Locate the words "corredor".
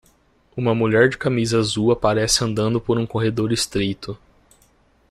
3.05-3.51